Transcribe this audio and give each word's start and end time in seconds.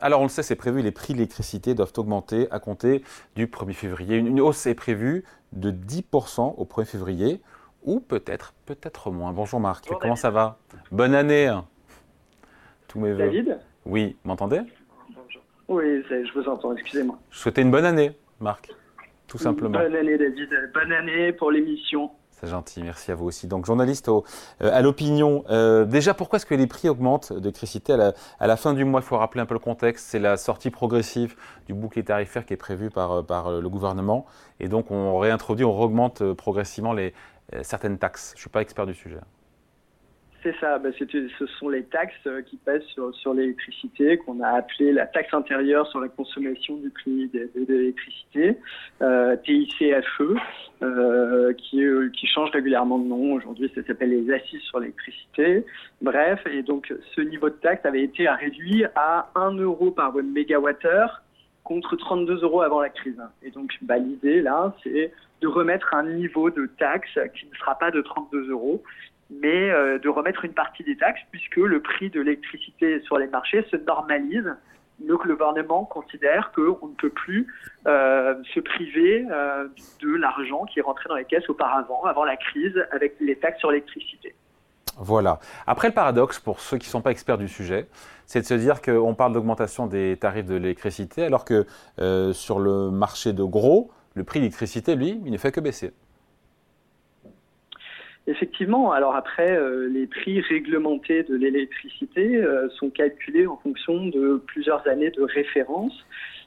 Alors 0.00 0.20
on 0.20 0.24
le 0.24 0.28
sait, 0.28 0.44
c'est 0.44 0.54
prévu, 0.54 0.80
les 0.80 0.92
prix 0.92 1.12
de 1.12 1.18
l'électricité 1.18 1.74
doivent 1.74 1.92
augmenter 1.96 2.46
à 2.52 2.60
compter 2.60 3.02
du 3.34 3.48
1er 3.48 3.72
février. 3.72 4.16
Une 4.16 4.40
hausse 4.40 4.64
est 4.66 4.76
prévue 4.76 5.24
de 5.52 5.72
10% 5.72 6.54
au 6.56 6.64
1er 6.64 6.84
février, 6.84 7.42
ou 7.82 7.98
peut-être, 7.98 8.54
peut-être 8.64 9.10
moins. 9.10 9.32
Bonjour 9.32 9.58
Marc, 9.58 9.88
comment 10.00 10.14
ça 10.14 10.30
va? 10.30 10.58
Bonne 10.92 11.16
année 11.16 11.52
Tous 12.86 13.00
mes 13.00 13.12
David? 13.16 13.58
Oui, 13.86 14.16
m'entendez? 14.22 14.60
Bonjour. 15.16 15.42
Oui, 15.66 16.04
je 16.08 16.32
vous 16.38 16.48
entends, 16.48 16.72
excusez-moi. 16.74 17.18
Je 17.30 17.38
souhaitais 17.38 17.62
une 17.62 17.72
bonne 17.72 17.84
année, 17.84 18.16
Marc, 18.38 18.70
tout 19.26 19.38
simplement. 19.38 19.80
Bonne 19.80 19.96
année 19.96 20.16
David, 20.16 20.70
bonne 20.74 20.92
année 20.92 21.32
pour 21.32 21.50
l'émission. 21.50 22.12
C'est 22.40 22.46
gentil, 22.46 22.82
merci 22.82 23.10
à 23.10 23.16
vous 23.16 23.26
aussi. 23.26 23.48
Donc, 23.48 23.66
journaliste 23.66 24.08
euh, 24.08 24.22
à 24.60 24.80
l'opinion, 24.80 25.42
euh, 25.50 25.84
déjà, 25.84 26.14
pourquoi 26.14 26.36
est-ce 26.36 26.46
que 26.46 26.54
les 26.54 26.68
prix 26.68 26.88
augmentent 26.88 27.32
d'électricité 27.32 27.94
à, 27.94 28.14
à 28.38 28.46
la, 28.46 28.56
fin 28.56 28.74
du 28.74 28.84
mois? 28.84 29.00
Il 29.00 29.04
faut 29.04 29.18
rappeler 29.18 29.40
un 29.40 29.46
peu 29.46 29.54
le 29.54 29.60
contexte. 29.60 30.06
C'est 30.08 30.20
la 30.20 30.36
sortie 30.36 30.70
progressive 30.70 31.34
du 31.66 31.74
bouclier 31.74 32.04
tarifaire 32.04 32.46
qui 32.46 32.54
est 32.54 32.58
prévu 32.58 32.90
par, 32.90 33.12
euh, 33.30 33.60
le 33.60 33.68
gouvernement. 33.68 34.24
Et 34.60 34.68
donc, 34.68 34.92
on 34.92 35.18
réintroduit, 35.18 35.64
on 35.64 35.80
augmente 35.80 36.32
progressivement 36.34 36.94
certaines 37.62 37.98
taxes. 37.98 38.30
Je 38.34 38.38
ne 38.38 38.40
suis 38.42 38.50
pas 38.50 38.62
expert 38.62 38.86
du 38.86 38.94
sujet. 38.94 39.18
C'est 40.42 40.54
ça, 40.60 40.78
bah, 40.78 40.90
ce 40.96 41.46
sont 41.58 41.68
les 41.68 41.82
taxes 41.82 42.14
euh, 42.28 42.42
qui 42.42 42.56
pèsent 42.58 42.86
sur, 43.12 43.34
l'électricité, 43.34 44.18
qu'on 44.18 44.40
a 44.40 44.50
appelé 44.50 44.92
la 44.92 45.06
taxe 45.06 45.34
intérieure 45.34 45.88
sur 45.88 46.00
la 46.00 46.08
consommation 46.08 46.76
du 46.76 46.90
prix 46.90 47.28
de, 47.28 47.50
l'électricité, 47.66 48.56
euh, 49.02 49.34
TICFE, 49.36 50.22
qui, 51.58 51.84
euh, 51.84 52.08
qui 52.10 52.26
change 52.28 52.50
régulièrement 52.52 52.98
de 52.98 53.08
nom. 53.08 53.32
Aujourd'hui, 53.34 53.70
ça 53.74 53.82
s'appelle 53.82 54.10
les 54.10 54.32
assises 54.32 54.60
sur 54.60 54.78
l'électricité. 54.78 55.66
Bref, 56.02 56.40
et 56.46 56.62
donc 56.62 56.94
ce 57.16 57.20
niveau 57.20 57.50
de 57.50 57.56
taxe 57.56 57.84
avait 57.84 58.04
été 58.04 58.28
réduit 58.28 58.84
à 58.94 59.30
1 59.34 59.56
euro 59.56 59.90
par 59.90 60.14
mégawattheure 60.14 61.22
contre 61.64 61.96
32 61.96 62.42
euros 62.44 62.62
avant 62.62 62.80
la 62.80 62.90
crise. 62.90 63.20
Et 63.42 63.50
donc, 63.50 63.76
bah, 63.82 63.98
l'idée 63.98 64.40
là, 64.40 64.72
c'est 64.84 65.12
de 65.40 65.48
remettre 65.48 65.94
un 65.94 66.04
niveau 66.04 66.50
de 66.50 66.66
taxe 66.78 67.18
qui 67.34 67.46
ne 67.46 67.54
sera 67.56 67.76
pas 67.76 67.90
de 67.90 68.00
32 68.00 68.50
euros 68.50 68.82
mais 69.30 69.70
euh, 69.70 69.98
de 69.98 70.08
remettre 70.08 70.44
une 70.44 70.54
partie 70.54 70.84
des 70.84 70.96
taxes 70.96 71.20
puisque 71.30 71.56
le 71.56 71.80
prix 71.80 72.10
de 72.10 72.20
l'électricité 72.20 73.00
sur 73.02 73.18
les 73.18 73.26
marchés 73.26 73.64
se 73.70 73.76
normalise. 73.76 74.54
Donc 75.00 75.24
le 75.24 75.34
gouvernement 75.34 75.84
considère 75.84 76.50
qu'on 76.52 76.88
ne 76.88 76.94
peut 76.94 77.10
plus 77.10 77.46
euh, 77.86 78.34
se 78.52 78.58
priver 78.58 79.26
euh, 79.30 79.68
de 80.00 80.16
l'argent 80.16 80.64
qui 80.64 80.80
est 80.80 80.82
rentré 80.82 81.08
dans 81.08 81.14
les 81.14 81.24
caisses 81.24 81.48
auparavant, 81.48 82.02
avant 82.04 82.24
la 82.24 82.36
crise, 82.36 82.74
avec 82.90 83.14
les 83.20 83.36
taxes 83.36 83.60
sur 83.60 83.70
l'électricité. 83.70 84.34
Voilà. 84.96 85.38
Après, 85.68 85.86
le 85.86 85.94
paradoxe, 85.94 86.40
pour 86.40 86.58
ceux 86.58 86.78
qui 86.78 86.88
ne 86.88 86.90
sont 86.90 87.02
pas 87.02 87.12
experts 87.12 87.38
du 87.38 87.46
sujet, 87.46 87.86
c'est 88.26 88.40
de 88.40 88.46
se 88.46 88.54
dire 88.54 88.82
qu'on 88.82 89.14
parle 89.14 89.32
d'augmentation 89.32 89.86
des 89.86 90.16
tarifs 90.16 90.46
de 90.46 90.56
l'électricité, 90.56 91.24
alors 91.24 91.44
que 91.44 91.66
sur 92.32 92.58
le 92.58 92.90
marché 92.90 93.32
de 93.32 93.44
gros, 93.44 93.92
le 94.14 94.24
prix 94.24 94.40
de 94.40 94.46
l'électricité, 94.46 94.96
lui, 94.96 95.20
il 95.24 95.30
ne 95.30 95.38
fait 95.38 95.52
que 95.52 95.60
baisser. 95.60 95.92
Effectivement, 98.28 98.92
alors 98.92 99.16
après, 99.16 99.56
euh, 99.56 99.88
les 99.88 100.06
prix 100.06 100.42
réglementés 100.42 101.22
de 101.22 101.34
l'électricité 101.34 102.36
euh, 102.36 102.68
sont 102.78 102.90
calculés 102.90 103.46
en 103.46 103.56
fonction 103.56 104.06
de 104.08 104.42
plusieurs 104.46 104.86
années 104.86 105.10
de 105.10 105.22
référence. 105.22 105.94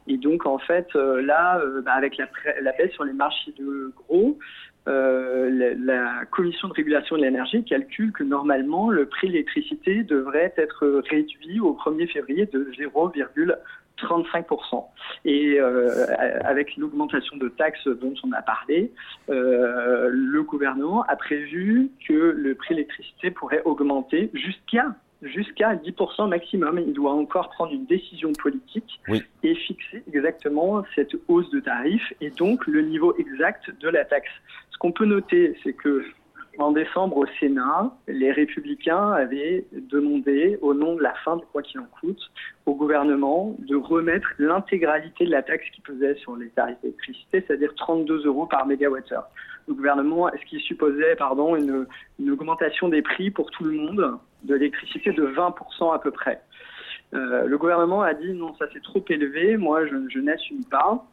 Et 0.08 0.18
donc, 0.18 0.46
en 0.46 0.60
fait, 0.60 0.88
euh, 0.96 1.24
là, 1.24 1.60
bah, 1.84 1.94
avec 1.94 2.18
la, 2.18 2.28
baisse 2.74 2.92
sur 2.92 3.04
les 3.04 3.14
marchés 3.14 3.52
de 3.58 3.92
gros, 3.96 4.38
la, 4.86 5.74
la, 5.74 6.26
Commission 6.30 6.68
de 6.68 6.74
régulation 6.74 7.18
de 7.18 7.24
l'énergie 7.24 7.64
calcule 7.64 8.12
que 8.12 8.24
normalement, 8.24 8.92
le 8.92 9.08
prix 9.08 9.28
de 9.28 9.34
l'électricité 9.34 10.04
devrait 10.04 10.54
être 10.58 11.02
réduit 11.10 11.60
au 11.60 11.74
1er 11.74 12.12
février 12.12 12.46
de 12.46 12.72
0,1 12.78 13.56
35%. 13.98 14.86
Et 15.26 15.60
euh, 15.60 16.06
avec 16.44 16.76
l'augmentation 16.78 17.38
de 17.38 17.50
taxes 17.50 17.88
dont 17.88 18.14
on 18.24 18.32
a 18.32 18.42
parlé, 18.42 18.92
euh, 19.30 20.10
le 20.12 20.44
gouvernement 20.44 21.04
a 21.04 21.16
prévu 21.16 21.92
que 22.08 22.14
le 22.14 22.56
prix 22.56 22.76
de 22.76 22.80
l'électricité 22.80 23.32
pourrait 23.32 23.62
augmenter 23.66 24.30
jusqu'à 24.34 24.96
jusqu'à 25.22 25.76
10% 25.76 26.30
maximum. 26.30 26.80
Il 26.80 26.94
doit 26.94 27.14
encore 27.14 27.50
prendre 27.50 27.72
une 27.74 27.86
décision 27.86 28.34
politique 28.34 29.00
et 29.44 29.54
fixer 29.54 30.04
exactement 30.08 30.84
cette 30.96 31.16
hausse 31.28 31.50
de 31.52 31.60
tarif 31.60 32.02
et 32.22 32.32
donc 32.32 32.66
le 32.66 32.82
niveau 32.82 33.16
exact 33.18 33.70
de 33.80 33.90
la 33.90 34.04
taxe. 34.04 34.32
Ce 34.72 34.78
qu'on 34.80 34.92
peut 34.92 35.06
noter, 35.06 35.56
c'est 35.64 35.74
que 35.74 36.04
en 36.58 36.72
décembre, 36.72 37.18
au 37.18 37.26
Sénat, 37.40 37.92
les 38.08 38.32
républicains 38.32 39.12
avaient 39.12 39.66
demandé, 39.72 40.60
au 40.62 40.74
nom 40.74 40.96
de 40.96 41.02
la 41.02 41.14
fin 41.24 41.38
de 41.38 41.42
quoi 41.52 41.62
qu'il 41.62 41.80
en 41.80 41.86
coûte, 41.86 42.20
au 42.66 42.76
gouvernement 42.76 43.56
de 43.60 43.76
remettre 43.76 44.28
l'intégralité 44.38 45.26
de 45.26 45.32
la 45.32 45.44
taxe 45.44 45.64
qui 45.74 45.82
pesait 45.82 46.16
sur 46.16 46.36
les 46.36 46.50
tarifs 46.50 46.80
d'électricité, 46.82 47.44
c'est-à-dire 47.48 47.74
32 47.76 48.26
euros 48.26 48.46
par 48.46 48.66
mégawattheure. 48.66 49.28
Le 49.68 49.76
gouvernement, 49.76 50.32
est-ce 50.32 50.44
qu'il 50.46 50.60
supposait 50.60 51.16
pardon, 51.16 51.56
une, 51.56 51.88
augmentation 52.30 52.90
des 52.90 53.02
prix 53.02 53.32
pour 53.32 53.50
tout 53.52 53.64
le 53.64 53.72
monde 53.72 54.18
de 54.44 54.56
l'électricité 54.56 55.14
de 55.14 55.26
20% 55.26 55.94
à 55.94 56.00
peu 56.00 56.12
près? 56.12 56.42
Euh, 57.14 57.46
Le 57.46 57.58
gouvernement 57.58 58.02
a 58.02 58.14
dit 58.14 58.34
non, 58.34 58.54
ça 58.56 58.66
c'est 58.74 58.84
trop 58.84 59.04
élevé, 59.10 59.56
moi 59.56 59.86
je, 59.86 59.96
je 60.10 60.20
n'assume 60.20 60.66
pas. 60.66 61.06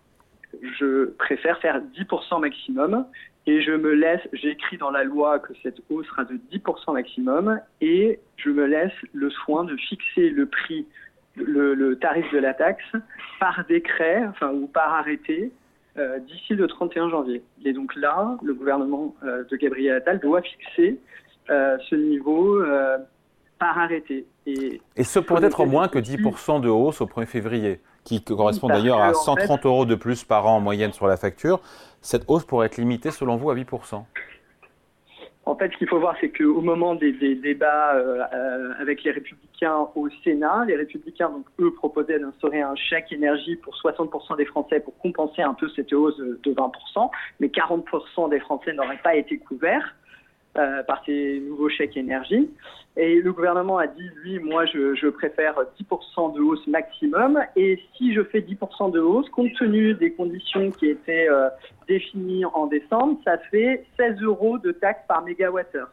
Je 0.80 1.04
préfère 1.18 1.58
faire 1.58 1.80
10% 1.80 2.40
maximum 2.40 3.04
et 3.48 3.62
je 3.62 3.70
me 3.70 3.94
laisse, 3.94 4.20
j'écris 4.34 4.76
dans 4.76 4.90
la 4.90 5.04
loi 5.04 5.38
que 5.38 5.54
cette 5.62 5.78
hausse 5.88 6.06
sera 6.08 6.24
de 6.24 6.38
10% 6.52 6.92
maximum 6.92 7.58
et 7.80 8.20
je 8.36 8.50
me 8.50 8.66
laisse 8.66 8.92
le 9.14 9.30
soin 9.30 9.64
de 9.64 9.74
fixer 9.74 10.28
le 10.28 10.44
prix, 10.44 10.86
le, 11.34 11.94
tarif 11.94 12.30
de 12.30 12.36
la 12.36 12.52
taxe 12.52 12.84
par 13.40 13.64
décret, 13.66 14.22
enfin 14.28 14.52
ou 14.52 14.66
par 14.66 14.92
arrêté 14.92 15.50
euh, 15.96 16.18
d'ici 16.18 16.56
le 16.56 16.66
31 16.66 17.08
janvier. 17.08 17.42
Et 17.64 17.72
donc 17.72 17.96
là, 17.96 18.36
le 18.42 18.52
gouvernement 18.52 19.14
euh, 19.24 19.44
de 19.50 19.56
Gabriel 19.56 19.96
Attal 19.96 20.20
doit 20.20 20.42
fixer 20.42 21.00
euh, 21.48 21.78
ce 21.88 21.94
niveau 21.94 22.62
par 23.58 23.78
arrêté. 23.78 24.26
Et, 24.44 24.82
et 24.94 25.04
ce 25.04 25.20
pourrait 25.20 25.46
être 25.46 25.64
moins 25.64 25.88
que 25.88 25.98
10% 25.98 26.60
de 26.60 26.68
hausse 26.68 27.00
au 27.00 27.06
1er 27.06 27.24
février 27.24 27.80
qui 28.08 28.22
correspond 28.22 28.68
d'ailleurs 28.68 29.00
à 29.00 29.12
130 29.12 29.66
euros 29.66 29.84
de 29.84 29.94
plus 29.94 30.24
par 30.24 30.46
an 30.46 30.56
en 30.56 30.60
moyenne 30.60 30.92
sur 30.94 31.06
la 31.06 31.18
facture, 31.18 31.60
cette 32.00 32.24
hausse 32.28 32.44
pourrait 32.44 32.66
être 32.66 32.78
limitée 32.78 33.10
selon 33.10 33.36
vous 33.36 33.50
à 33.50 33.54
8% 33.54 34.04
en 35.48 35.56
fait, 35.56 35.72
ce 35.72 35.78
qu'il 35.78 35.88
faut 35.88 35.98
voir, 35.98 36.14
c'est 36.20 36.28
qu'au 36.28 36.60
moment 36.60 36.94
des, 36.94 37.10
débats 37.12 37.94
euh, 37.94 38.74
avec 38.78 39.02
les 39.02 39.12
républicains 39.12 39.88
au 39.94 40.10
Sénat, 40.22 40.66
les 40.66 40.76
républicains, 40.76 41.30
donc 41.30 41.46
eux, 41.58 41.72
proposaient 41.72 42.18
d'instaurer 42.18 42.60
un 42.60 42.74
chèque 42.76 43.10
énergie 43.12 43.56
pour 43.56 43.74
60% 43.74 44.36
des 44.36 44.44
Français 44.44 44.80
pour 44.80 44.94
compenser 44.98 45.40
un 45.40 45.54
peu 45.54 45.70
cette 45.74 45.90
hausse 45.94 46.18
de 46.18 46.52
20%, 46.52 47.10
mais 47.40 47.46
40% 47.46 48.28
des 48.28 48.40
Français 48.40 48.74
n'auraient 48.74 49.00
pas 49.02 49.16
été 49.16 49.38
couverts. 49.38 49.94
Euh, 50.56 50.82
par 50.82 51.04
ces 51.04 51.40
nouveaux 51.46 51.68
chèques 51.68 51.96
énergie. 51.96 52.50
Et 52.96 53.20
le 53.20 53.32
gouvernement 53.32 53.78
a 53.78 53.86
dit, 53.86 54.10
lui, 54.24 54.40
moi, 54.40 54.64
je, 54.66 55.08
préfère 55.08 55.54
10% 55.78 56.34
de 56.34 56.40
hausse 56.40 56.66
maximum. 56.66 57.38
Et 57.54 57.78
si 57.94 58.12
je 58.12 58.22
fais 58.24 58.40
10% 58.40 58.90
de 58.90 58.98
hausse, 58.98 59.28
compte 59.28 59.52
tenu 59.56 59.94
des 59.94 60.12
conditions 60.14 60.72
qui 60.72 60.88
étaient 60.88 61.28
euh, 61.30 61.48
définies 61.86 62.44
en 62.46 62.66
décembre, 62.66 63.20
ça 63.24 63.38
fait 63.52 63.84
16 63.98 64.20
euros 64.22 64.58
de 64.58 64.72
taxe 64.72 65.02
par 65.06 65.22
mégawattheure. 65.22 65.90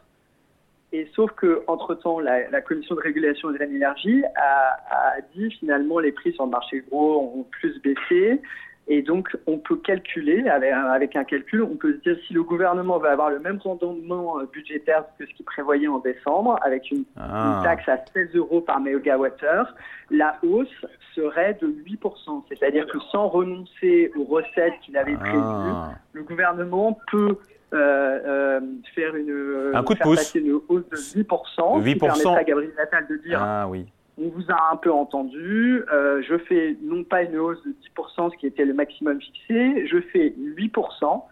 Et 0.90 1.06
sauf 1.14 1.30
que 1.32 1.62
entre 1.68 1.94
temps, 1.94 2.18
la, 2.18 2.48
la, 2.50 2.60
commission 2.60 2.96
de 2.96 3.00
régulation 3.00 3.52
de 3.52 3.58
l'énergie 3.58 4.24
a, 4.34 4.78
a, 4.90 5.20
dit 5.36 5.50
finalement 5.60 6.00
les 6.00 6.12
prix 6.12 6.32
sur 6.32 6.44
le 6.46 6.50
marché 6.50 6.82
gros 6.90 7.20
ont 7.20 7.46
plus 7.52 7.80
baissé. 7.82 8.40
Et 8.88 9.02
donc, 9.02 9.36
on 9.48 9.58
peut 9.58 9.76
calculer, 9.76 10.48
avec, 10.48 11.16
un 11.16 11.24
calcul, 11.24 11.62
on 11.62 11.76
peut 11.76 11.94
se 11.94 11.98
dire 12.02 12.16
si 12.26 12.32
le 12.32 12.44
gouvernement 12.44 12.98
va 12.98 13.12
avoir 13.12 13.30
le 13.30 13.40
même 13.40 13.58
rendement 13.58 14.38
euh, 14.38 14.44
budgétaire 14.52 15.04
que 15.18 15.26
ce 15.26 15.34
qu'il 15.34 15.44
prévoyait 15.44 15.88
en 15.88 15.98
décembre, 15.98 16.56
avec 16.62 16.90
une, 16.92 17.02
ah. 17.16 17.62
taxe 17.64 17.88
à 17.88 17.98
16 18.14 18.36
euros 18.36 18.60
par 18.60 18.78
mégawattheure, 18.78 19.74
la 20.10 20.36
hausse 20.44 20.68
serait 21.16 21.58
de 21.60 21.66
8%. 21.66 22.44
C'est-à-dire 22.48 22.86
que 22.86 22.98
sans 23.10 23.26
renoncer 23.26 24.12
aux 24.16 24.24
recettes 24.24 24.78
qu'il 24.82 24.96
avait 24.96 25.16
prévues, 25.16 25.40
ah. 25.42 25.90
le 26.12 26.22
gouvernement 26.22 26.96
peut 27.10 27.38
euh, 27.74 28.20
euh, 28.24 28.60
faire 28.94 29.16
une, 29.16 29.72
un 29.74 29.82
coup 29.82 29.94
de 29.94 29.98
pouce. 29.98 30.32
une 30.36 30.60
hausse 30.68 30.88
de 30.88 30.96
8%, 30.96 31.82
8%. 31.82 31.84
qui 31.84 31.96
permettrait 31.96 32.36
à 32.36 32.44
Gabriel 32.44 32.72
Attal 32.78 33.06
de 33.08 33.16
dire 33.16 33.42
ah, 33.42 33.66
oui 33.68 33.86
on 34.18 34.28
vous 34.28 34.50
a 34.50 34.72
un 34.72 34.76
peu 34.76 34.90
entendu. 34.90 35.82
Euh, 35.92 36.22
je 36.26 36.38
fais 36.38 36.76
non 36.82 37.04
pas 37.04 37.22
une 37.22 37.36
hausse 37.36 37.62
de 37.64 37.74
10%, 37.96 38.32
ce 38.32 38.36
qui 38.36 38.46
était 38.46 38.64
le 38.64 38.74
maximum 38.74 39.20
fixé, 39.20 39.86
je 39.86 40.00
fais 40.12 40.34
8%. 40.38 41.22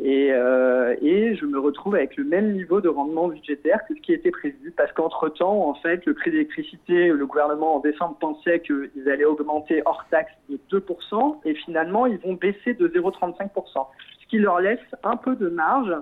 Et, 0.00 0.32
euh, 0.32 0.96
et 1.02 1.36
je 1.36 1.46
me 1.46 1.58
retrouve 1.58 1.94
avec 1.94 2.16
le 2.16 2.24
même 2.24 2.52
niveau 2.52 2.80
de 2.80 2.88
rendement 2.88 3.28
budgétaire 3.28 3.78
que 3.88 3.94
ce 3.94 4.00
qui 4.00 4.12
était 4.12 4.32
prévu. 4.32 4.72
Parce 4.76 4.92
qu'entre-temps, 4.92 5.68
en 5.68 5.74
fait, 5.74 6.04
le 6.04 6.14
prix 6.14 6.32
d'électricité, 6.32 7.08
le 7.08 7.26
gouvernement 7.26 7.76
en 7.76 7.78
décembre 7.78 8.16
pensait 8.18 8.60
qu'ils 8.60 9.08
allaient 9.08 9.24
augmenter 9.24 9.82
hors 9.86 10.04
taxe 10.10 10.32
de 10.48 10.58
2%, 10.70 11.36
et 11.44 11.54
finalement, 11.54 12.06
ils 12.06 12.18
vont 12.18 12.34
baisser 12.34 12.74
de 12.74 12.88
0,35%. 12.88 13.86
Ce 14.20 14.26
qui 14.26 14.38
leur 14.38 14.60
laisse 14.60 14.80
un 15.04 15.16
peu 15.16 15.36
de 15.36 15.48
marge 15.48 15.94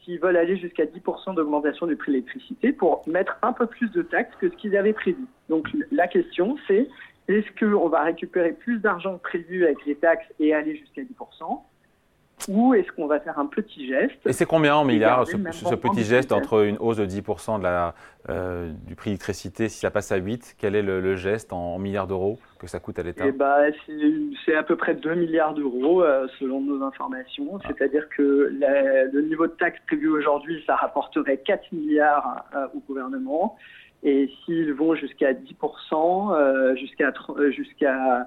qui 0.00 0.18
veulent 0.18 0.36
aller 0.36 0.56
jusqu'à 0.56 0.84
10% 0.84 1.34
d'augmentation 1.34 1.86
du 1.86 1.96
prix 1.96 2.12
de 2.12 2.16
l'électricité 2.16 2.72
pour 2.72 3.02
mettre 3.06 3.38
un 3.42 3.52
peu 3.52 3.66
plus 3.66 3.90
de 3.90 4.02
taxes 4.02 4.34
que 4.40 4.48
ce 4.48 4.56
qu'ils 4.56 4.76
avaient 4.76 4.92
prévu. 4.92 5.24
Donc 5.48 5.68
la 5.92 6.08
question, 6.08 6.56
c'est 6.66 6.88
est-ce 7.28 7.48
qu'on 7.58 7.88
va 7.88 8.02
récupérer 8.02 8.52
plus 8.52 8.78
d'argent 8.78 9.18
prévu 9.18 9.64
avec 9.64 9.84
les 9.86 9.94
taxes 9.94 10.26
et 10.40 10.54
aller 10.54 10.76
jusqu'à 10.76 11.02
10% 11.02 11.60
ou 12.48 12.74
est-ce 12.74 12.90
qu'on 12.92 13.06
va 13.06 13.20
faire 13.20 13.38
un 13.38 13.46
petit 13.46 13.86
geste 13.86 14.26
Et 14.26 14.32
c'est 14.32 14.46
combien 14.46 14.74
en 14.74 14.84
milliards 14.84 15.26
ce, 15.26 15.36
petit 15.74 16.04
geste 16.04 16.32
entre 16.32 16.64
une 16.64 16.76
hausse 16.78 16.96
de 16.96 17.06
10% 17.06 17.58
de 17.58 17.62
la, 17.62 17.94
euh, 18.28 18.70
du 18.86 18.94
prix 18.94 19.10
d'électricité, 19.10 19.68
si 19.68 19.78
ça 19.78 19.90
passe 19.90 20.12
à 20.12 20.16
8, 20.16 20.56
quel 20.58 20.74
est 20.74 20.82
le, 20.82 21.16
geste 21.16 21.52
en, 21.52 21.78
milliards 21.78 22.06
d'euros 22.06 22.38
que 22.58 22.66
ça 22.66 22.78
coûte 22.78 22.98
à 22.98 23.02
l'État 23.02 23.30
bah, 23.30 23.58
C'est 24.44 24.54
à 24.54 24.62
peu 24.62 24.76
près 24.76 24.94
2 24.94 25.14
milliards 25.14 25.54
d'euros 25.54 26.02
euh, 26.02 26.26
selon 26.38 26.60
nos 26.60 26.84
informations. 26.84 27.58
Ah. 27.62 27.68
C'est-à-dire 27.68 28.08
que 28.10 28.52
le 29.12 29.20
niveau 29.22 29.46
de 29.46 29.52
taxe 29.52 29.78
prévu 29.86 30.08
aujourd'hui, 30.08 30.62
ça 30.66 30.76
rapporterait 30.76 31.38
4 31.38 31.72
milliards 31.72 32.44
euh, 32.54 32.66
au 32.74 32.80
gouvernement. 32.80 33.56
Et 34.02 34.30
s'ils 34.44 34.72
vont 34.72 34.94
jusqu'à 34.94 35.34
10%, 35.34 36.76
jusqu'à 36.76 37.12
jusqu'à 37.50 38.26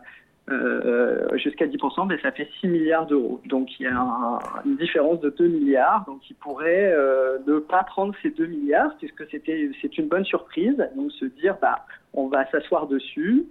euh, 0.51 1.37
jusqu'à 1.37 1.67
10%, 1.67 2.05
mais 2.05 2.19
ça 2.19 2.33
fait 2.33 2.49
6 2.59 2.67
milliards 2.67 3.05
d'euros. 3.05 3.39
Donc 3.45 3.69
il 3.79 3.83
y 3.83 3.87
a 3.87 4.39
une 4.65 4.75
différence 4.75 5.21
de 5.21 5.29
2 5.29 5.47
milliards. 5.47 6.03
Donc 6.05 6.29
ils 6.29 6.35
pourraient 6.35 6.91
euh, 6.91 7.37
ne 7.47 7.59
pas 7.59 7.83
prendre 7.83 8.13
ces 8.21 8.29
2 8.29 8.47
milliards, 8.47 8.93
puisque 8.97 9.25
c'était 9.31 9.71
c'est 9.81 9.97
une 9.97 10.09
bonne 10.09 10.25
surprise. 10.25 10.75
Donc 10.97 11.13
se 11.13 11.25
dire, 11.25 11.55
bah, 11.61 11.85
on 12.13 12.27
va 12.27 12.45
s'asseoir 12.51 12.87
dessus, 12.87 13.45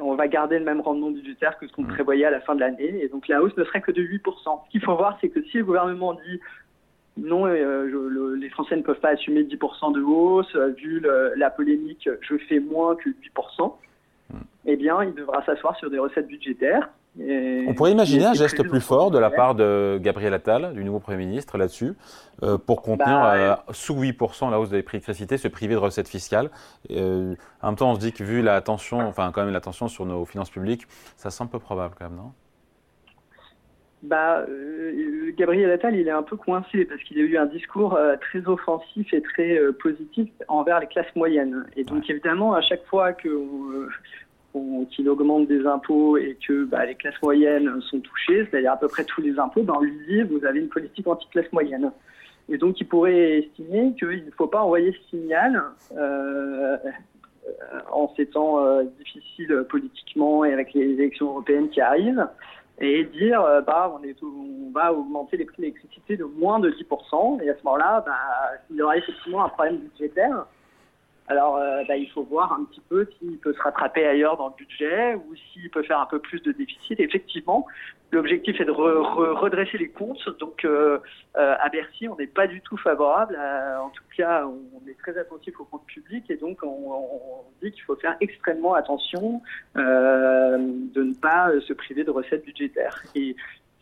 on 0.00 0.14
va 0.14 0.26
garder 0.26 0.58
le 0.58 0.64
même 0.64 0.80
rendement 0.80 1.10
budgétaire 1.10 1.58
que 1.58 1.66
ce 1.66 1.72
qu'on 1.72 1.82
mmh. 1.82 1.88
prévoyait 1.88 2.24
à 2.24 2.30
la 2.30 2.40
fin 2.40 2.54
de 2.54 2.60
l'année. 2.60 3.04
Et 3.04 3.08
donc 3.08 3.28
la 3.28 3.42
hausse 3.42 3.56
ne 3.58 3.64
serait 3.64 3.82
que 3.82 3.92
de 3.92 4.02
8%. 4.02 4.64
Ce 4.64 4.70
qu'il 4.70 4.80
faut 4.80 4.96
voir, 4.96 5.18
c'est 5.20 5.28
que 5.28 5.42
si 5.44 5.58
le 5.58 5.64
gouvernement 5.64 6.14
dit 6.14 6.40
non, 7.18 7.46
euh, 7.46 8.36
les 8.36 8.48
Français 8.48 8.76
ne 8.76 8.82
peuvent 8.82 9.00
pas 9.00 9.10
assumer 9.10 9.42
10% 9.42 9.92
de 9.92 10.00
hausse, 10.00 10.56
vu 10.78 11.02
la 11.36 11.50
polémique, 11.50 12.08
je 12.22 12.38
fais 12.48 12.58
moins 12.58 12.96
que 12.96 13.10
8% 13.10 13.74
eh 14.66 14.76
bien, 14.76 15.02
il 15.02 15.14
devra 15.14 15.44
s'asseoir 15.44 15.76
sur 15.76 15.90
des 15.90 15.98
recettes 15.98 16.26
budgétaires. 16.28 16.90
On 17.18 17.74
pourrait 17.74 17.90
imaginer 17.90 18.24
un 18.26 18.34
geste 18.34 18.62
plus 18.62 18.80
fort 18.80 19.10
de 19.10 19.18
la 19.18 19.30
part 19.30 19.56
de 19.56 19.98
Gabriel 20.00 20.32
Attal, 20.32 20.74
du 20.74 20.84
nouveau 20.84 21.00
Premier 21.00 21.18
ministre, 21.18 21.58
là-dessus, 21.58 21.94
euh, 22.42 22.56
pour 22.56 22.82
contenir 22.82 23.18
bah, 23.20 23.34
euh, 23.34 23.56
sous 23.72 23.94
8% 23.94 24.50
la 24.50 24.60
hausse 24.60 24.70
des 24.70 24.82
prix 24.82 24.98
d'électricité, 24.98 25.36
se 25.36 25.48
priver 25.48 25.74
de 25.74 25.80
recettes 25.80 26.08
fiscales. 26.08 26.50
Euh, 26.90 27.34
en 27.62 27.68
même 27.68 27.76
temps, 27.76 27.90
on 27.90 27.94
se 27.96 28.00
dit 28.00 28.12
que 28.12 28.22
vu 28.22 28.42
la 28.42 28.60
tension, 28.60 29.00
enfin 29.00 29.32
quand 29.32 29.44
même 29.44 29.52
la 29.52 29.60
tension 29.60 29.88
sur 29.88 30.06
nos 30.06 30.24
finances 30.24 30.50
publiques, 30.50 30.86
ça 31.16 31.30
semble 31.30 31.50
peu 31.50 31.58
probable 31.58 31.94
quand 31.98 32.08
même, 32.08 32.16
non? 32.16 32.32
Bah, 34.02 34.46
euh, 34.48 35.32
Gabriel 35.36 35.70
Attal, 35.70 35.94
il 35.94 36.08
est 36.08 36.12
un 36.12 36.22
peu 36.22 36.36
coincé 36.36 36.86
parce 36.86 37.02
qu'il 37.02 37.18
a 37.18 37.22
eu 37.22 37.36
un 37.36 37.46
discours 37.46 37.94
euh, 37.94 38.16
très 38.16 38.46
offensif 38.46 39.12
et 39.12 39.20
très 39.20 39.58
euh, 39.58 39.72
positif 39.72 40.30
envers 40.48 40.80
les 40.80 40.86
classes 40.86 41.14
moyennes. 41.14 41.66
Et 41.76 41.84
donc, 41.84 42.08
évidemment, 42.08 42.54
à 42.54 42.62
chaque 42.62 42.84
fois 42.86 43.12
que 43.12 43.28
qu'il 44.90 45.08
augmente 45.08 45.46
des 45.46 45.64
impôts 45.64 46.16
et 46.16 46.36
que 46.44 46.64
bah, 46.64 46.84
les 46.84 46.96
classes 46.96 47.22
moyennes 47.22 47.80
sont 47.82 48.00
touchées, 48.00 48.48
c'est-à-dire 48.50 48.72
à 48.72 48.76
peu 48.76 48.88
près 48.88 49.04
tous 49.04 49.20
les 49.20 49.38
impôts, 49.38 49.62
bah, 49.62 49.74
on 49.76 49.82
lui 49.82 49.92
dit 50.08 50.22
vous 50.22 50.44
avez 50.44 50.58
une 50.60 50.68
politique 50.68 51.06
anti-classe 51.06 51.52
moyenne. 51.52 51.92
Et 52.48 52.58
donc, 52.58 52.80
il 52.80 52.88
pourrait 52.88 53.38
estimer 53.38 53.94
qu'il 53.96 54.24
ne 54.24 54.30
faut 54.32 54.48
pas 54.48 54.62
envoyer 54.62 54.92
ce 54.92 55.10
signal 55.10 55.62
en 57.92 58.12
ces 58.16 58.26
temps 58.26 58.82
difficiles 58.98 59.64
politiquement 59.68 60.44
et 60.44 60.52
avec 60.52 60.74
les 60.74 60.94
élections 60.94 61.26
européennes 61.26 61.68
qui 61.68 61.80
arrivent 61.80 62.26
et 62.80 63.04
dire 63.04 63.42
euh, 63.42 63.60
bah 63.60 63.94
on, 63.94 64.02
est, 64.02 64.16
on 64.22 64.70
va 64.72 64.92
augmenter 64.92 65.36
les 65.36 65.44
prix 65.44 65.56
de 65.58 65.62
l'électricité 65.62 66.16
de 66.16 66.24
moins 66.24 66.58
de 66.58 66.70
10%. 66.70 67.42
Et 67.42 67.50
à 67.50 67.56
ce 67.56 67.62
moment-là, 67.64 68.02
bah, 68.06 68.12
il 68.70 68.76
y 68.76 68.82
aura 68.82 68.96
effectivement 68.96 69.44
un 69.44 69.48
problème 69.50 69.78
budgétaire. 69.78 70.46
Alors, 71.30 71.58
euh, 71.58 71.84
bah, 71.86 71.96
il 71.96 72.10
faut 72.10 72.24
voir 72.24 72.52
un 72.52 72.64
petit 72.64 72.82
peu 72.88 73.08
s'il 73.16 73.38
peut 73.38 73.52
se 73.54 73.62
rattraper 73.62 74.04
ailleurs 74.04 74.36
dans 74.36 74.48
le 74.48 74.54
budget 74.56 75.14
ou 75.14 75.36
s'il 75.36 75.70
peut 75.70 75.84
faire 75.84 76.00
un 76.00 76.06
peu 76.06 76.18
plus 76.18 76.42
de 76.42 76.50
déficit. 76.50 76.98
effectivement, 76.98 77.66
l'objectif 78.10 78.60
est 78.60 78.64
de 78.64 78.72
redresser 78.72 79.78
les 79.78 79.90
comptes. 79.90 80.28
Donc, 80.40 80.64
euh, 80.64 80.98
euh, 81.36 81.54
à 81.60 81.68
Bercy, 81.68 82.08
on 82.08 82.16
n'est 82.16 82.26
pas 82.26 82.48
du 82.48 82.60
tout 82.62 82.76
favorable. 82.76 83.38
en 83.80 83.90
tout 83.90 84.02
cas, 84.16 84.44
on, 84.44 84.88
est 84.88 84.98
très 84.98 85.16
attentif 85.16 85.60
aux 85.60 85.64
comptes 85.66 85.86
publics 85.86 86.28
et 86.30 86.36
donc 86.36 86.64
on, 86.64 87.44
dit 87.62 87.70
qu'il 87.70 87.84
faut 87.84 87.94
faire 87.94 88.16
extrêmement 88.20 88.74
attention 88.74 89.40
de 89.76 91.02
ne 91.02 91.14
pas 91.14 91.52
se 91.60 91.72
priver 91.74 92.02
de 92.02 92.10
recettes 92.10 92.44
budgétaires. 92.44 93.04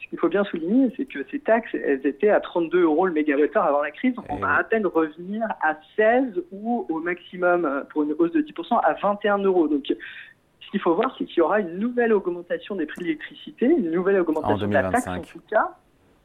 Qu'il 0.08 0.18
faut 0.18 0.28
bien 0.28 0.44
souligner, 0.44 0.92
c'est 0.96 1.04
que 1.04 1.18
ces 1.30 1.38
taxes, 1.38 1.74
elles 1.74 2.06
étaient 2.06 2.30
à 2.30 2.40
32 2.40 2.82
euros 2.82 3.06
le 3.06 3.12
mégawattheure 3.12 3.64
avant 3.64 3.82
la 3.82 3.90
crise. 3.90 4.14
On 4.28 4.36
va 4.36 4.56
à 4.56 4.64
peine 4.64 4.86
revenir 4.86 5.42
à 5.62 5.76
16 5.96 6.42
ou 6.50 6.86
au 6.88 7.00
maximum, 7.00 7.84
pour 7.90 8.02
une 8.04 8.14
hausse 8.18 8.32
de 8.32 8.40
10%, 8.40 8.80
à 8.82 8.94
21 8.94 9.38
euros. 9.38 9.68
Donc, 9.68 9.84
ce 9.88 10.70
qu'il 10.70 10.80
faut 10.80 10.94
voir, 10.94 11.14
c'est 11.18 11.24
qu'il 11.24 11.38
y 11.38 11.40
aura 11.40 11.60
une 11.60 11.78
nouvelle 11.78 12.12
augmentation 12.12 12.74
des 12.76 12.86
prix 12.86 13.00
de 13.00 13.04
l'électricité, 13.04 13.66
une 13.66 13.90
nouvelle 13.90 14.20
augmentation 14.20 14.66
de 14.66 14.72
la 14.72 14.90
taxe 14.90 15.06
en 15.06 15.20
tout 15.20 15.40
cas 15.50 15.74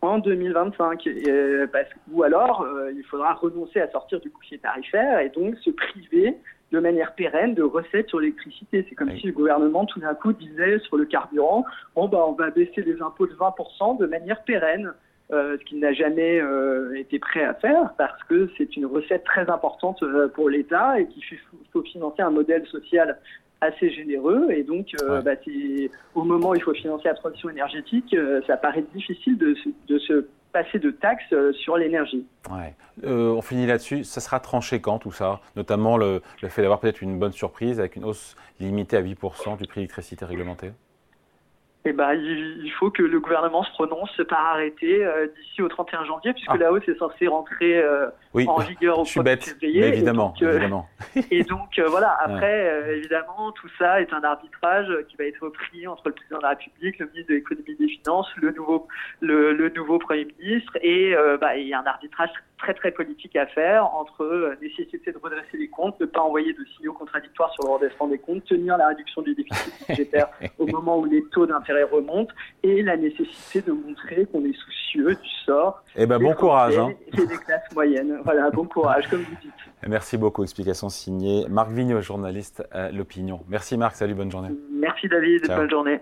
en 0.01 0.19
2025. 0.19 1.07
parce, 1.71 1.87
ou 2.11 2.23
alors, 2.23 2.61
euh, 2.61 2.91
il 2.95 3.03
faudra 3.03 3.33
renoncer 3.33 3.79
à 3.79 3.89
sortir 3.89 4.19
du 4.19 4.29
bouclier 4.29 4.59
tarifaire 4.59 5.19
et 5.19 5.29
donc 5.29 5.55
se 5.59 5.69
priver 5.69 6.37
de 6.73 6.79
manière 6.79 7.13
pérenne 7.13 7.53
de 7.53 7.61
recettes 7.61 8.09
sur 8.09 8.19
l'électricité. 8.19 8.85
C'est 8.89 8.95
comme 8.95 9.15
si 9.17 9.27
le 9.27 9.31
gouvernement 9.31 9.85
tout 9.85 9.99
d'un 9.99 10.15
coup 10.15 10.33
disait 10.33 10.79
sur 10.79 10.97
le 10.97 11.05
carburant, 11.05 11.63
bon 11.95 12.07
bah 12.07 12.25
on 12.27 12.33
va 12.33 12.49
baisser 12.49 12.81
les 12.81 12.99
impôts 13.01 13.27
de 13.27 13.33
20% 13.33 13.99
de 13.99 14.07
manière 14.07 14.43
pérenne. 14.43 14.91
Euh, 15.31 15.57
ce 15.57 15.63
qu'il 15.63 15.79
n'a 15.79 15.93
jamais 15.93 16.41
euh, 16.41 16.93
été 16.95 17.17
prêt 17.17 17.45
à 17.45 17.53
faire 17.53 17.93
parce 17.97 18.21
que 18.25 18.49
c'est 18.57 18.75
une 18.75 18.85
recette 18.85 19.23
très 19.23 19.49
importante 19.49 20.03
euh, 20.03 20.27
pour 20.27 20.49
l'État 20.49 20.99
et 20.99 21.07
qu'il 21.07 21.23
faut 21.71 21.81
financer 21.81 22.21
un 22.21 22.29
modèle 22.29 22.65
social 22.67 23.17
assez 23.61 23.89
généreux 23.89 24.51
et 24.51 24.63
donc 24.63 24.87
bah, 25.23 25.31
au 26.13 26.23
moment 26.23 26.49
où 26.49 26.55
il 26.55 26.61
faut 26.61 26.73
financer 26.73 27.07
la 27.07 27.13
transition 27.13 27.49
énergétique, 27.49 28.13
ça 28.45 28.57
paraît 28.57 28.83
difficile 28.93 29.37
de, 29.37 29.55
de 29.87 29.97
se 29.99 30.25
passer 30.53 30.79
de 30.79 30.91
taxes 30.91 31.33
euh, 31.33 31.51
sur 31.53 31.75
l'énergie. 31.75 32.25
Euh, 33.03 33.31
on 33.31 33.41
finit 33.41 33.65
là-dessus. 33.65 34.03
Ça 34.03 34.21
sera 34.21 34.39
tranché 34.39 34.79
quand 34.79 34.99
tout 34.99 35.11
ça? 35.11 35.41
Notamment 35.55 35.97
le, 35.97 36.21
fait 36.47 36.61
d'avoir 36.61 36.79
peut-être 36.79 37.01
une 37.01 37.19
bonne 37.19 37.33
surprise 37.33 37.79
avec 37.79 37.95
une 37.95 38.05
hausse 38.05 38.37
limitée 38.59 38.97
à 38.97 39.01
8% 39.01 39.57
du 39.57 39.67
prix 39.67 39.81
d'électricité 39.81 40.23
réglementé 40.23 40.71
eh 41.85 41.91
ben, 41.91 42.13
il 42.13 42.71
faut 42.79 42.91
que 42.91 43.03
le 43.03 43.19
gouvernement 43.19 43.63
se 43.63 43.71
prononce 43.71 44.21
par 44.29 44.39
arrêté 44.53 45.03
euh, 45.03 45.27
d'ici 45.27 45.61
au 45.61 45.67
31 45.67 46.05
janvier, 46.05 46.31
puisque 46.33 46.51
ah. 46.51 46.57
la 46.57 46.71
hausse 46.71 46.87
est 46.87 46.97
censée 46.97 47.27
rentrer 47.27 47.77
euh, 47.77 48.07
en 48.47 48.59
vigueur 48.59 48.99
au 48.99 49.03
1er 49.03 49.43
février. 49.43 49.87
évidemment, 49.87 50.33
et 50.37 50.43
donc, 50.43 50.53
évidemment. 50.53 50.89
et 51.31 51.43
donc 51.43 51.79
euh, 51.79 51.87
voilà, 51.87 52.17
après, 52.21 52.95
évidemment, 52.95 53.51
tout 53.51 53.69
ça 53.77 53.99
est 54.01 54.13
un 54.13 54.23
arbitrage 54.23 54.87
qui 55.09 55.17
va 55.17 55.25
être 55.25 55.49
pris 55.49 55.85
entre 55.85 56.03
le 56.07 56.13
président 56.13 56.37
de 56.37 56.43
la 56.43 56.49
République, 56.49 56.99
le 56.99 57.07
ministre 57.07 57.29
de 57.29 57.35
l'économie 57.35 57.71
et 57.71 57.75
des 57.75 57.87
finances, 57.87 58.27
le 58.37 58.51
nouveau, 58.51 58.87
le, 59.19 59.51
le 59.53 59.69
nouveau 59.69 59.99
Premier 59.99 60.25
ministre, 60.39 60.77
et 60.81 61.13
bah, 61.41 61.57
il 61.57 61.67
y 61.67 61.73
a 61.73 61.81
un 61.81 61.85
arbitrage 61.85 62.31
très 62.63 62.73
très 62.73 62.91
politique 62.91 63.35
à 63.35 63.45
faire 63.47 63.85
entre 63.93 64.23
euh, 64.23 64.55
nécessité 64.61 65.11
de 65.11 65.17
redresser 65.17 65.57
les 65.57 65.67
comptes, 65.67 65.99
ne 65.99 66.05
pas 66.05 66.21
envoyer 66.21 66.53
de 66.53 66.65
signaux 66.75 66.93
contradictoires 66.93 67.51
sur 67.53 67.65
le 67.65 67.71
redressement 67.71 68.07
des 68.07 68.17
comptes, 68.17 68.45
tenir 68.45 68.77
la 68.77 68.87
réduction 68.87 69.21
du 69.21 69.35
déficit 69.35 69.73
budgétaire 69.89 70.29
au 70.57 70.65
moment 70.67 70.97
où 70.97 71.05
les 71.05 71.23
taux 71.31 71.45
d'intérêt 71.45 71.72
remontent 71.81 72.33
et 72.61 72.83
la 72.83 72.97
nécessité 72.97 73.61
de 73.61 73.71
montrer 73.71 74.25
qu'on 74.25 74.45
est 74.45 74.53
soucieux 74.53 75.15
du 75.15 75.29
sort. 75.45 75.83
Eh 75.95 76.05
ben 76.05 76.19
bon 76.19 76.33
courage. 76.33 76.77
Hein. 76.77 76.93
Et 77.13 77.25
des 77.25 77.37
classes 77.37 77.73
moyennes. 77.73 78.19
Voilà, 78.23 78.51
bon 78.51 78.65
courage, 78.65 79.07
comme 79.09 79.21
vous 79.21 79.35
dites. 79.41 79.51
Merci 79.87 80.17
beaucoup. 80.17 80.43
Explication 80.43 80.89
signée 80.89 81.45
Marc 81.49 81.71
Vigneault, 81.71 82.01
journaliste 82.01 82.63
à 82.71 82.91
L'Opinion. 82.91 83.41
Merci 83.49 83.77
Marc, 83.77 83.95
salut, 83.95 84.13
bonne 84.13 84.31
journée. 84.31 84.49
Merci 84.71 85.07
David, 85.07 85.47
bonne 85.47 85.69
journée. 85.69 85.99